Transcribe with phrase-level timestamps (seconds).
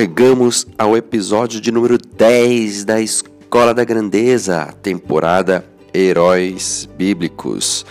[0.00, 5.62] Chegamos ao episódio de número 10 da Escola da Grandeza, temporada
[5.92, 7.84] Heróis Bíblicos.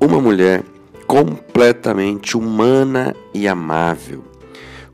[0.00, 0.62] Uma mulher
[1.08, 4.22] completamente humana e amável.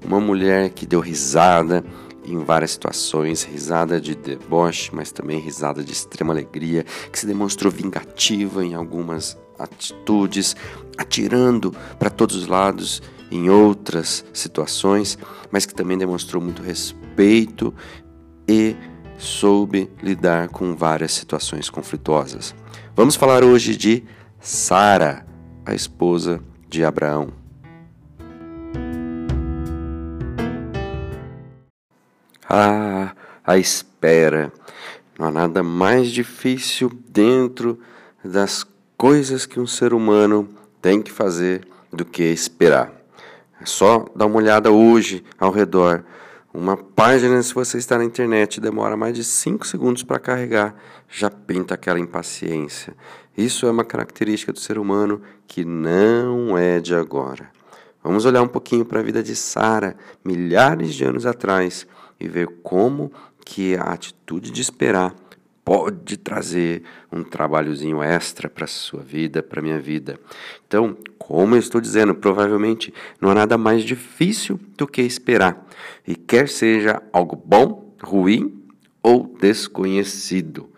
[0.02, 1.84] Uma mulher que deu risada
[2.24, 7.70] em várias situações, risada de deboche, mas também risada de extrema alegria, que se demonstrou
[7.70, 10.56] vingativa em algumas atitudes,
[10.96, 15.18] atirando para todos os lados em outras situações,
[15.50, 17.74] mas que também demonstrou muito respeito
[18.48, 18.76] e
[19.18, 22.54] soube lidar com várias situações conflituosas.
[22.94, 24.04] Vamos falar hoje de
[24.40, 25.26] Sara,
[25.64, 27.28] a esposa de Abraão.
[32.48, 33.12] Ah,
[33.44, 34.52] a espera.
[35.18, 37.80] Não há nada mais difícil dentro
[38.24, 38.64] das
[38.96, 40.48] coisas que um ser humano
[40.80, 42.92] tem que fazer do que esperar.
[43.60, 46.04] É só dar uma olhada hoje ao redor.
[46.52, 50.74] Uma página, se você está na internet, demora mais de 5 segundos para carregar,
[51.08, 52.94] já pinta aquela impaciência.
[53.36, 57.50] Isso é uma característica do ser humano que não é de agora.
[58.02, 61.86] Vamos olhar um pouquinho para a vida de Sara, milhares de anos atrás,
[62.18, 63.12] e ver como
[63.44, 65.14] que a atitude de esperar
[65.66, 70.16] pode trazer um trabalhozinho extra para a sua vida, para a minha vida.
[70.64, 75.66] Então, como eu estou dizendo, provavelmente não há nada mais difícil do que esperar,
[76.06, 78.62] e quer seja algo bom, ruim
[79.02, 80.70] ou desconhecido.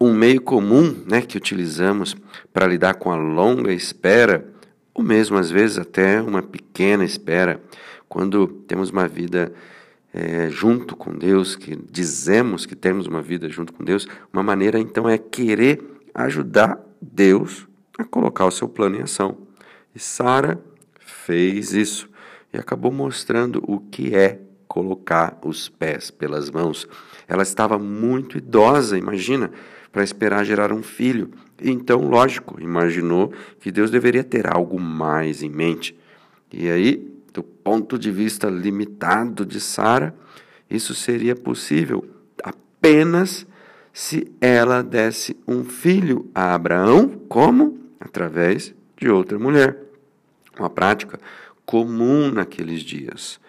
[0.00, 2.16] Um meio comum né, que utilizamos
[2.50, 4.48] para lidar com a longa espera,
[4.94, 7.60] ou mesmo às vezes até uma pequena espera,
[8.08, 9.52] quando temos uma vida
[10.12, 14.78] é, junto com Deus, que dizemos que temos uma vida junto com Deus, uma maneira
[14.78, 15.82] então é querer
[16.14, 17.66] ajudar Deus
[17.98, 19.38] a colocar o seu plano em ação.
[19.94, 20.62] E Sara
[20.98, 22.08] fez isso
[22.52, 26.86] e acabou mostrando o que é colocar os pés pelas mãos.
[27.26, 29.50] Ela estava muito idosa, imagina,
[29.92, 31.30] para esperar gerar um filho.
[31.60, 35.96] Então, lógico, imaginou que Deus deveria ter algo mais em mente.
[36.52, 40.14] E aí do ponto de vista limitado de Sara,
[40.68, 42.04] isso seria possível
[42.44, 43.46] apenas
[43.94, 47.78] se ela desse um filho a Abraão, como?
[47.98, 49.78] Através de outra mulher.
[50.58, 51.18] Uma prática
[51.64, 53.40] comum naqueles dias.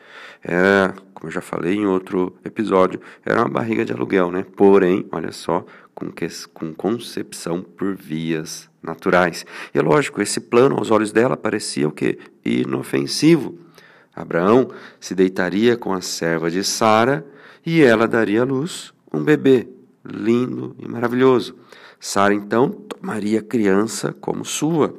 [0.42, 4.46] Era, como eu já falei em outro episódio, era uma barriga de aluguel, né?
[4.56, 9.46] Porém, olha só, com, que, com concepção por vias naturais.
[9.76, 12.18] E é lógico, esse plano aos olhos dela parecia o que?
[12.46, 13.60] Inofensivo.
[14.22, 14.70] Abraão
[15.00, 17.26] se deitaria com a serva de Sara
[17.66, 19.68] e ela daria à luz um bebê
[20.04, 21.56] lindo e maravilhoso.
[22.00, 24.96] Sara então tomaria a criança como sua.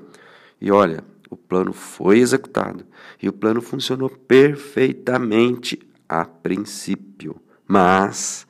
[0.61, 2.85] E olha, o plano foi executado
[3.21, 7.37] e o plano funcionou perfeitamente a princípio.
[7.67, 8.47] Mas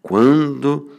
[0.00, 0.90] quando,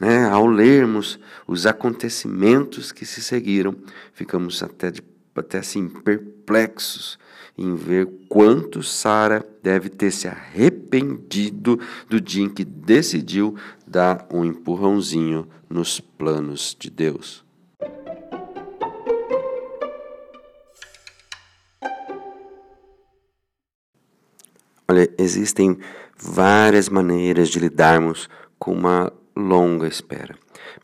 [0.00, 3.74] né, ao lermos os acontecimentos que se seguiram,
[4.12, 5.02] ficamos até de
[5.40, 7.18] até assim perplexos
[7.58, 13.56] em ver quanto Sara deve ter se arrependido do dia em que decidiu
[13.86, 17.44] dar um empurrãozinho nos planos de Deus.
[24.88, 25.78] Olha, existem
[26.16, 28.28] várias maneiras de lidarmos
[28.58, 30.36] com uma longa espera.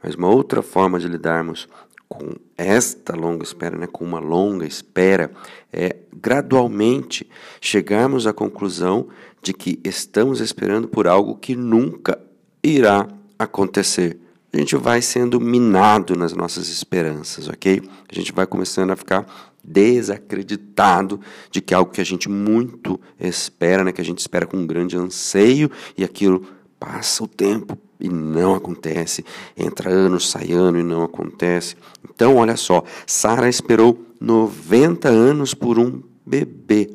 [0.02, 1.68] Mas uma outra forma de lidarmos
[2.12, 5.30] com esta longa espera, né, com uma longa espera,
[5.72, 7.26] é gradualmente
[7.58, 9.08] chegarmos à conclusão
[9.42, 12.20] de que estamos esperando por algo que nunca
[12.62, 14.18] irá acontecer.
[14.52, 17.82] A gente vai sendo minado nas nossas esperanças, ok?
[18.10, 19.26] A gente vai começando a ficar
[19.64, 21.18] desacreditado
[21.50, 24.66] de que algo que a gente muito espera, né, que a gente espera com um
[24.66, 26.46] grande anseio e aquilo
[26.82, 29.24] passa o tempo, e não acontece.
[29.56, 31.76] Entra ano, sai ano e não acontece.
[32.04, 36.90] Então, olha só, Sara esperou 90 anos por um bebê.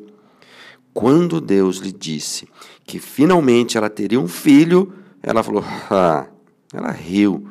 [0.92, 2.46] Quando Deus lhe disse
[2.84, 4.92] que finalmente ela teria um filho,
[5.22, 6.26] ela falou: ah,
[6.74, 7.48] ela riu.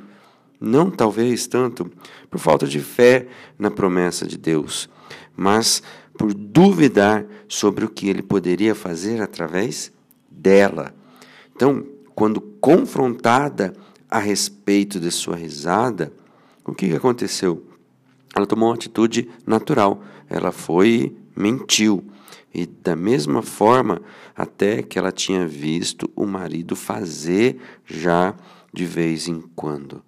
[0.62, 1.92] Não talvez tanto
[2.30, 4.88] por falta de fé na promessa de Deus,
[5.36, 5.82] mas
[6.16, 9.92] por duvidar sobre o que ele poderia fazer através
[10.30, 10.94] dela.
[11.56, 13.76] Então, quando confrontada
[14.10, 16.12] a respeito de sua risada,
[16.66, 17.64] o que aconteceu?
[18.36, 20.02] Ela tomou uma atitude natural.
[20.28, 22.04] Ela foi, mentiu.
[22.52, 24.02] E da mesma forma,
[24.36, 28.34] até que ela tinha visto o marido fazer já
[28.74, 30.02] de vez em quando.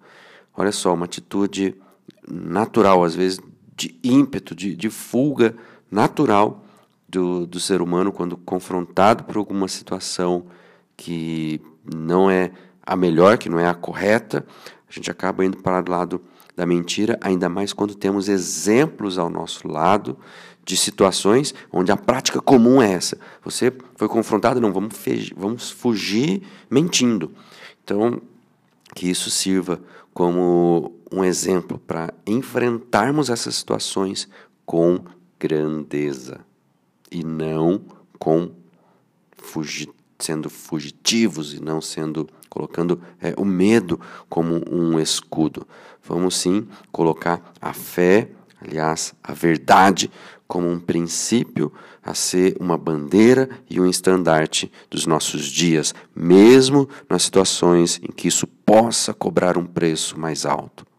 [0.56, 1.76] Olha só, uma atitude
[2.28, 3.38] natural, às vezes
[3.76, 5.54] de ímpeto, de, de fuga
[5.88, 6.64] natural
[7.08, 10.46] do, do ser humano quando confrontado por alguma situação
[10.96, 12.50] que não é
[12.82, 14.44] a melhor, que não é a correta,
[14.88, 16.20] a gente acaba indo para o lado
[16.56, 20.18] da mentira, ainda mais quando temos exemplos ao nosso lado
[20.64, 23.18] de situações onde a prática comum é essa.
[23.44, 24.94] Você foi confrontado, não, vamos,
[25.36, 27.32] vamos fugir mentindo.
[27.84, 28.20] Então,
[28.94, 29.80] que isso sirva
[30.12, 34.28] como um exemplo para enfrentarmos essas situações
[34.66, 35.00] com
[35.38, 36.40] grandeza
[37.10, 37.80] e não
[38.18, 38.50] com
[39.36, 39.88] fugir
[40.24, 45.66] sendo fugitivos e não sendo colocando é, o medo como um escudo.
[46.02, 48.28] Vamos sim colocar a fé,
[48.60, 50.10] aliás, a verdade
[50.46, 51.72] como um princípio
[52.02, 58.26] a ser uma bandeira e um estandarte dos nossos dias, mesmo nas situações em que
[58.26, 60.89] isso possa cobrar um preço mais alto.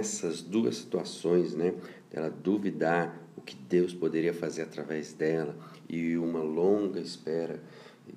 [0.00, 1.74] Essas duas situações, né,
[2.10, 5.54] dela duvidar o que Deus poderia fazer através dela
[5.88, 7.62] e uma longa espera,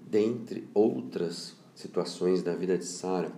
[0.09, 3.31] dentre outras situações da vida de Sara,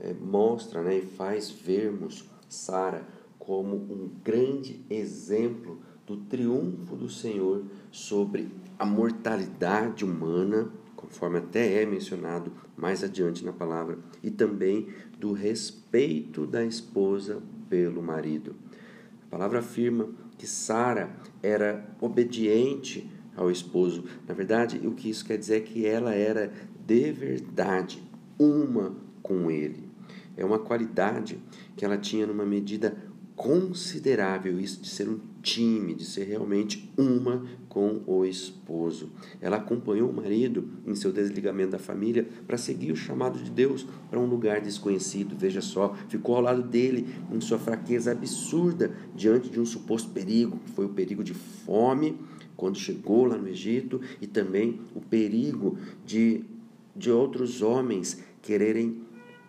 [0.00, 3.06] é, mostra né, e faz vermos Sara
[3.38, 8.48] como um grande exemplo do triunfo do Senhor sobre
[8.78, 14.88] a mortalidade humana, conforme até é mencionado mais adiante na palavra, e também
[15.18, 18.54] do respeito da esposa pelo marido.
[19.26, 21.08] A palavra afirma que Sara
[21.42, 24.04] era obediente ao esposo.
[24.26, 26.52] Na verdade, o que isso quer dizer é que ela era
[26.84, 28.02] de verdade
[28.38, 29.88] uma com ele.
[30.36, 31.38] É uma qualidade
[31.76, 32.96] que ela tinha numa medida
[33.36, 39.10] considerável isso de ser um time, de ser realmente uma com o esposo.
[39.40, 43.86] Ela acompanhou o marido em seu desligamento da família para seguir o chamado de Deus
[44.10, 45.36] para um lugar desconhecido.
[45.36, 50.58] Veja só, ficou ao lado dele em sua fraqueza absurda diante de um suposto perigo,
[50.64, 52.18] que foi o perigo de fome
[52.56, 56.44] quando chegou lá no Egito e também o perigo de,
[56.94, 59.00] de outros homens quererem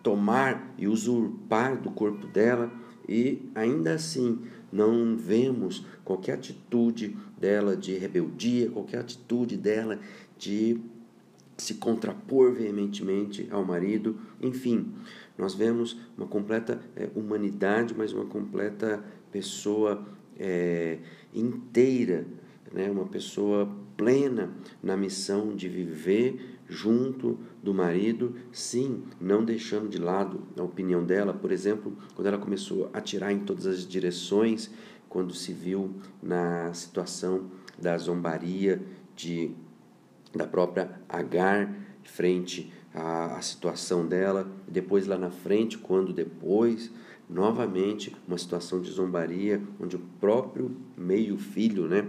[0.02, 2.72] tomar e usurpar do corpo dela
[3.08, 4.38] e ainda assim
[4.72, 10.00] não vemos qualquer atitude dela de rebeldia, qualquer atitude dela
[10.38, 10.80] de
[11.56, 14.92] se contrapor veementemente ao marido, enfim,
[15.36, 20.04] nós vemos uma completa é, humanidade, mas uma completa pessoa
[20.38, 20.98] é,
[21.32, 22.26] inteira,
[22.72, 22.90] né?
[22.90, 24.50] uma pessoa plena
[24.82, 31.32] na missão de viver junto do marido, sim, não deixando de lado a opinião dela.
[31.34, 34.70] Por exemplo, quando ela começou a tirar em todas as direções,
[35.08, 38.80] quando se viu na situação da zombaria
[39.14, 39.50] de,
[40.34, 46.90] da própria Agar frente à, à situação dela, depois lá na frente, quando depois
[47.28, 52.08] novamente uma situação de zombaria, onde o próprio meio-filho né,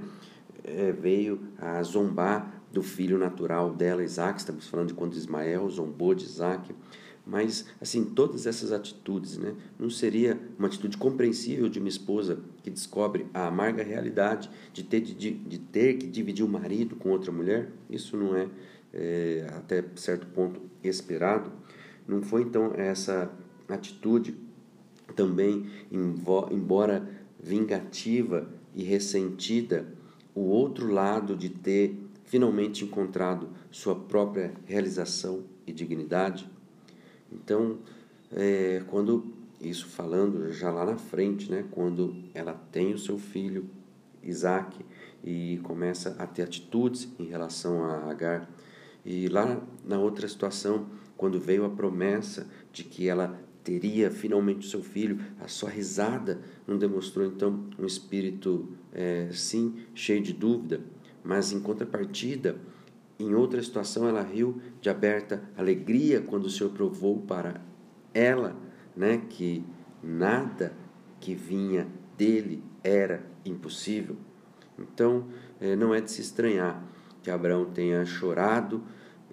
[0.63, 4.39] é, veio a zombar do filho natural dela, Isaac.
[4.39, 6.73] Estamos falando de quando Ismael zombou de Isaac.
[7.25, 9.55] Mas, assim, todas essas atitudes, né?
[9.79, 14.99] Não seria uma atitude compreensível de uma esposa que descobre a amarga realidade de ter,
[14.99, 17.71] de, de ter que dividir o marido com outra mulher?
[17.89, 18.49] Isso não é,
[18.91, 21.49] é, até certo ponto, esperado.
[22.05, 23.31] Não foi, então, essa
[23.69, 24.35] atitude
[25.15, 27.07] também, embora
[27.39, 29.87] vingativa e ressentida,
[30.35, 32.02] o outro lado de ter
[32.33, 36.49] finalmente encontrado sua própria realização e dignidade.
[37.31, 37.77] Então,
[38.31, 43.69] é, quando isso falando já lá na frente, né, quando ela tem o seu filho
[44.23, 44.83] Isaac
[45.23, 48.49] e começa a ter atitudes em relação a Agar,
[49.05, 54.69] e lá na outra situação, quando veio a promessa de que ela teria finalmente o
[54.71, 60.81] seu filho, a sua risada não demonstrou então um espírito, é, sim, cheio de dúvida,
[61.23, 62.57] mas em contrapartida,
[63.19, 67.61] em outra situação, ela riu de aberta alegria quando o Senhor provou para
[68.13, 68.55] ela
[68.95, 69.63] né, que
[70.01, 70.73] nada
[71.19, 71.87] que vinha
[72.17, 74.17] dele era impossível.
[74.77, 75.27] Então,
[75.59, 76.83] é, não é de se estranhar
[77.21, 78.83] que Abraão tenha chorado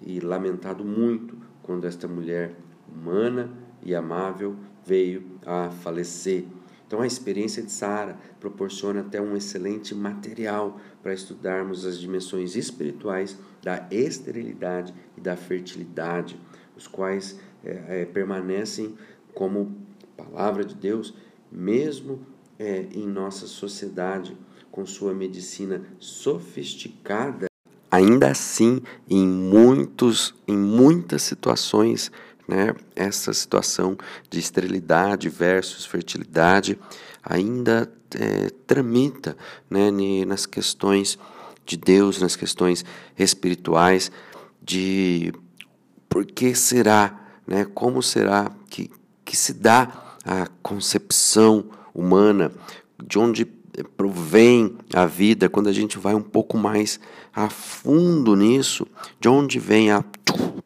[0.01, 2.55] e lamentado muito quando esta mulher
[2.87, 3.51] humana
[3.83, 4.55] e amável
[4.85, 6.45] veio a falecer.
[6.91, 13.37] Então, a experiência de Sara proporciona até um excelente material para estudarmos as dimensões espirituais
[13.63, 16.37] da esterilidade e da fertilidade,
[16.75, 18.93] os quais é, é, permanecem
[19.33, 19.73] como
[20.17, 21.13] palavra de Deus,
[21.49, 22.19] mesmo
[22.59, 24.37] é, em nossa sociedade,
[24.69, 27.45] com sua medicina sofisticada,
[27.91, 32.09] ainda assim, em muitos, em muitas situações,
[32.47, 33.97] né, essa situação
[34.29, 36.77] de esterilidade versus fertilidade
[37.23, 39.37] ainda é, tramita
[39.69, 39.91] né,
[40.25, 41.17] nas questões
[41.65, 42.83] de Deus, nas questões
[43.17, 44.11] espirituais,
[44.61, 45.33] de
[46.09, 48.89] por que será, né, como será que,
[49.23, 52.51] que se dá a concepção humana,
[53.03, 53.45] de onde
[53.95, 56.99] provém a vida, quando a gente vai um pouco mais
[57.33, 58.85] a fundo nisso,
[59.19, 60.03] de onde vem a,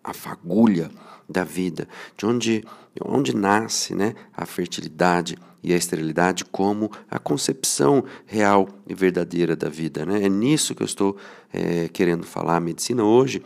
[0.04, 0.90] a fagulha
[1.28, 2.64] da vida, de onde,
[3.04, 9.68] onde nasce né, a fertilidade e a esterilidade como a concepção real e verdadeira da
[9.68, 10.06] vida.
[10.06, 10.24] Né?
[10.24, 11.18] É nisso que eu estou
[11.52, 12.58] é, querendo falar.
[12.58, 13.42] A medicina hoje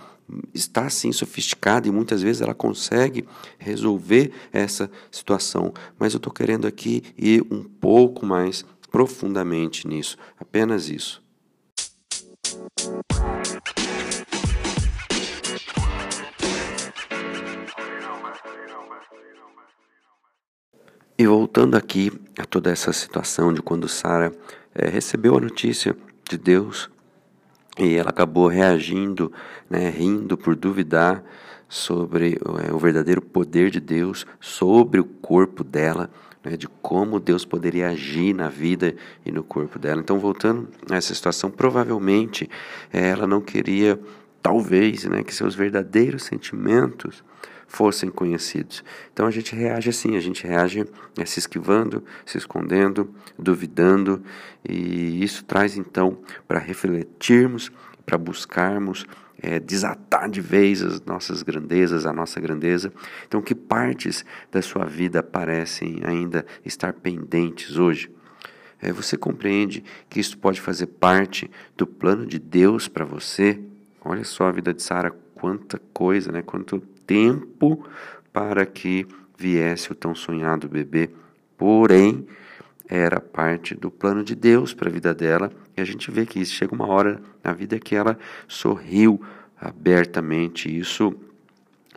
[0.54, 3.26] está assim sofisticada e muitas vezes ela consegue
[3.58, 10.90] resolver essa situação, mas eu estou querendo aqui ir um pouco mais profundamente nisso, apenas
[10.90, 11.22] isso.
[21.20, 24.32] E voltando aqui a toda essa situação de quando Sara
[24.74, 25.94] é, recebeu a notícia
[26.30, 26.90] de Deus
[27.78, 29.30] e ela acabou reagindo,
[29.70, 31.22] né, rindo por duvidar
[31.68, 36.10] sobre é, o verdadeiro poder de Deus sobre o corpo dela,
[36.42, 38.96] né, de como Deus poderia agir na vida
[39.26, 40.00] e no corpo dela.
[40.00, 42.50] Então, voltando a essa situação, provavelmente
[42.94, 44.00] é, ela não queria,
[44.42, 47.22] talvez, né, que seus verdadeiros sentimentos
[47.70, 48.84] fossem conhecidos.
[49.14, 50.86] Então a gente reage assim, a gente reage
[51.16, 54.22] né, se esquivando, se escondendo, duvidando,
[54.68, 57.72] e isso traz então para refletirmos,
[58.06, 59.06] para buscarmos
[59.42, 62.92] é, desatar de vez as nossas grandezas, a nossa grandeza.
[63.28, 68.12] Então, que partes da sua vida parecem ainda estar pendentes hoje?
[68.82, 73.60] É, você compreende que isso pode fazer parte do plano de Deus para você?
[74.04, 76.42] Olha só a vida de Sara, quanta coisa, né?
[76.42, 77.84] Quanto tempo
[78.32, 81.10] para que viesse o tão sonhado bebê.
[81.58, 82.28] Porém,
[82.88, 85.52] era parte do plano de Deus para a vida dela.
[85.76, 88.16] E a gente vê que chega uma hora na vida que ela
[88.48, 89.20] sorriu
[89.60, 90.70] abertamente.
[90.70, 91.16] Isso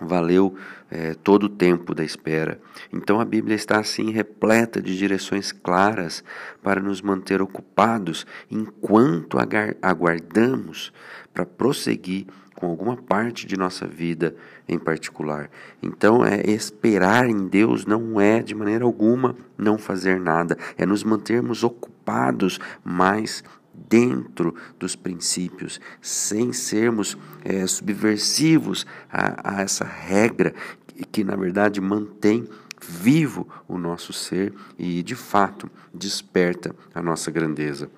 [0.07, 0.55] valeu
[0.91, 2.61] é, todo o tempo da espera.
[2.93, 6.23] Então a Bíblia está assim repleta de direções claras
[6.63, 9.39] para nos manter ocupados enquanto
[9.81, 10.93] aguardamos
[11.33, 12.27] para prosseguir
[12.63, 14.37] com alguma parte de nossa vida
[14.69, 15.51] em particular.
[15.83, 21.03] Então, é esperar em Deus não é de maneira alguma não fazer nada, é nos
[21.03, 23.43] mantermos ocupados mais
[23.75, 30.55] dentro dos princípios, sem sermos é, subversivos a, a essa regra
[30.87, 32.49] que, que, na verdade, mantém
[32.81, 37.89] vivo o nosso ser e, de fato, desperta a nossa grandeza.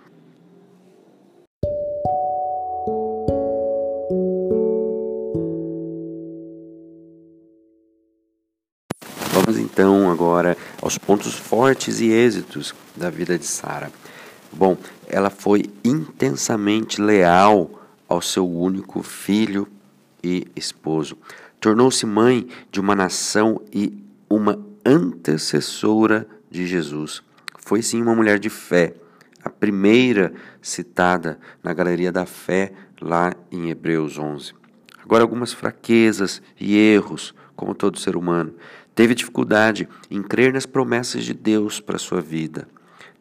[9.33, 13.90] Vamos então agora aos pontos fortes e êxitos da vida de Sara.
[14.57, 14.77] Bom,
[15.09, 19.67] ela foi intensamente leal ao seu único filho
[20.23, 21.19] e esposo.
[21.61, 23.93] Tornou-se mãe de uma nação e
[24.31, 27.21] uma antecessora de Jesus.
[27.59, 28.95] Foi sim uma mulher de fé,
[29.43, 30.33] a primeira
[30.63, 34.55] citada na galeria da fé lá em Hebreus 11.
[35.03, 38.55] Agora, algumas fraquezas e erros, como todo ser humano,
[38.95, 42.69] teve dificuldade em crer nas promessas de Deus para sua vida,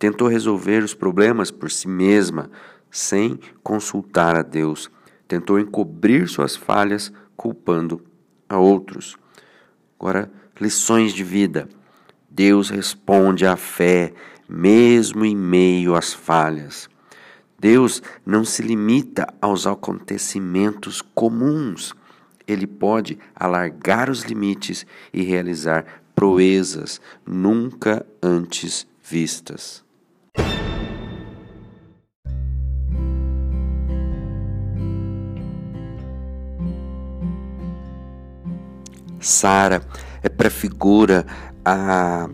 [0.03, 2.51] tentou resolver os problemas por si mesma,
[2.91, 4.91] sem consultar a Deus,
[5.29, 8.01] tentou encobrir suas falhas culpando
[8.49, 9.15] a outros.
[9.97, 10.29] Agora,
[10.59, 11.69] lições de vida.
[12.29, 14.11] Deus responde à fé,
[14.49, 16.89] mesmo em meio às falhas.
[17.57, 21.93] Deus não se limita aos acontecimentos comuns.
[22.45, 29.82] Ele pode alargar os limites e realizar proezas nunca antes vistas.
[39.23, 39.81] Sara
[40.21, 41.25] é prefigura
[41.63, 42.29] a,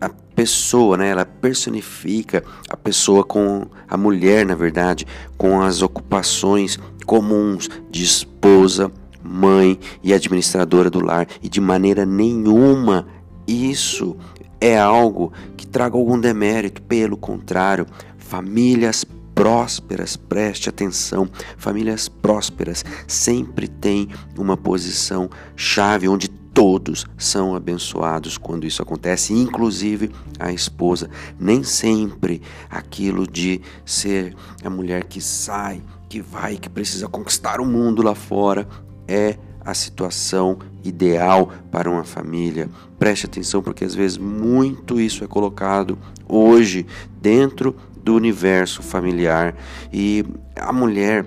[0.00, 1.08] a pessoa, né?
[1.08, 8.90] ela personifica a pessoa com a mulher, na verdade, com as ocupações comuns de esposa,
[9.22, 13.06] mãe e administradora do lar, e de maneira nenhuma
[13.46, 14.16] isso
[14.60, 17.86] é algo que traga algum demérito, pelo contrário,
[18.18, 19.04] famílias
[19.38, 28.66] prósperas, preste atenção, famílias prósperas sempre têm uma posição chave onde todos são abençoados quando
[28.66, 31.08] isso acontece, inclusive a esposa.
[31.38, 37.64] Nem sempre aquilo de ser a mulher que sai, que vai, que precisa conquistar o
[37.64, 38.66] mundo lá fora
[39.06, 42.68] é a situação ideal para uma família.
[42.98, 46.84] Preste atenção porque às vezes muito isso é colocado hoje
[47.20, 47.76] dentro
[48.08, 49.54] do universo familiar
[49.92, 50.24] e
[50.56, 51.26] a mulher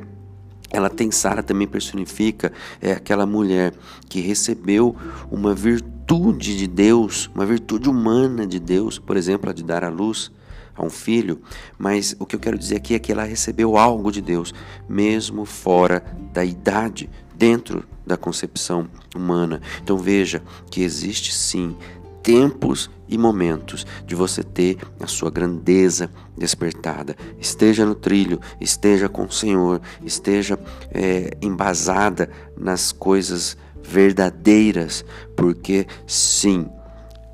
[0.72, 3.72] ela tem Sara também personifica é aquela mulher
[4.10, 4.96] que recebeu
[5.30, 9.90] uma virtude de Deus, uma virtude humana de Deus, por exemplo, a de dar a
[9.90, 10.32] luz
[10.76, 11.44] a um filho,
[11.78, 14.52] mas o que eu quero dizer aqui é que ela recebeu algo de Deus,
[14.90, 19.62] mesmo fora da idade, dentro da concepção humana.
[19.84, 20.42] Então veja
[20.72, 21.76] que existe sim
[22.24, 27.16] tempos e momentos de você ter a sua grandeza despertada.
[27.40, 30.58] Esteja no trilho, esteja com o Senhor, esteja
[30.92, 35.04] é, embasada nas coisas verdadeiras,
[35.36, 36.70] porque sim,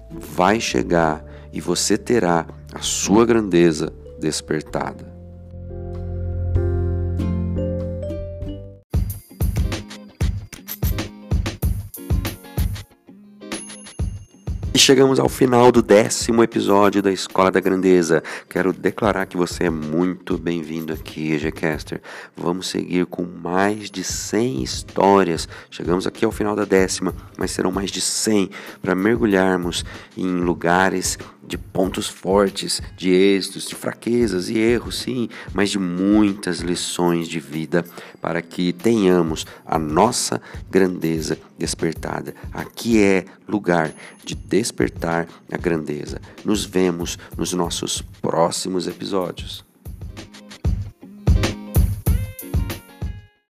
[0.10, 1.24] vai chegar
[1.54, 5.07] e você terá a sua grandeza despertada.
[14.88, 18.24] Chegamos ao final do décimo episódio da Escola da Grandeza.
[18.48, 22.02] Quero declarar que você é muito bem-vindo aqui, EGCaster.
[22.38, 25.46] Vamos seguir com mais de 100 histórias.
[25.70, 28.50] Chegamos aqui ao final da décima, mas serão mais de 100
[28.82, 29.84] para mergulharmos
[30.16, 36.60] em lugares de pontos fortes, de êxitos, de fraquezas e erros, sim, mas de muitas
[36.60, 37.84] lições de vida
[38.22, 42.34] para que tenhamos a nossa grandeza despertada.
[42.54, 43.92] Aqui é lugar
[44.24, 46.22] de despertar a grandeza.
[46.46, 49.67] Nos vemos nos nossos próximos episódios.